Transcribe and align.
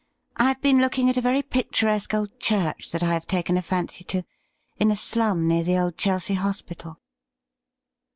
I 0.35 0.45
had 0.47 0.61
been 0.61 0.79
looking 0.81 1.11
at 1.11 1.17
a 1.17 1.21
very 1.21 1.43
picturesque 1.43 2.11
old 2.15 2.39
church 2.39 2.91
that 2.91 3.03
I 3.03 3.13
have 3.13 3.27
taken 3.27 3.55
a 3.55 3.61
fancy 3.61 4.03
to 4.05 4.23
in 4.77 4.89
a 4.89 4.97
slum 4.97 5.47
near 5.47 5.61
the 5.63 5.77
old 5.77 5.95
Chelsea 5.95 6.33
Hospital.' 6.33 6.99